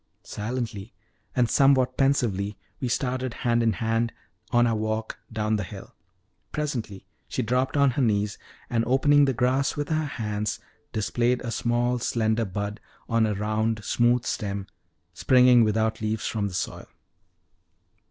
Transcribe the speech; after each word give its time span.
Silently, 0.23 0.95
and 1.35 1.47
somewhat 1.47 1.95
pensively, 1.95 2.57
we 2.79 2.87
started 2.87 3.35
hand 3.45 3.61
in 3.61 3.73
hand 3.73 4.11
on 4.49 4.65
our 4.65 4.73
walk 4.75 5.19
down 5.31 5.57
the 5.57 5.63
hill. 5.63 5.93
Presently 6.51 7.05
she 7.27 7.43
dropped 7.43 7.77
on 7.77 7.91
her 7.91 8.01
knees, 8.01 8.39
and 8.67 8.83
opening 8.85 9.25
the 9.25 9.33
grass 9.33 9.75
with 9.77 9.89
her 9.89 10.05
hands, 10.05 10.59
displayed 10.91 11.39
a 11.43 11.51
small, 11.51 11.99
slender 11.99 12.45
bud, 12.45 12.79
on 13.07 13.27
a 13.27 13.35
round, 13.35 13.83
smooth 13.85 14.25
stem, 14.25 14.65
springing 15.13 15.63
without 15.63 16.01
leaves 16.01 16.25
from 16.25 16.47
the 16.47 16.55
soil. 16.55 16.87